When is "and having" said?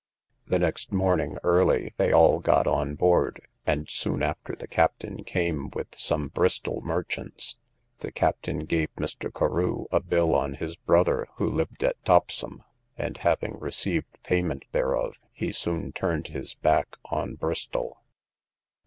12.97-13.59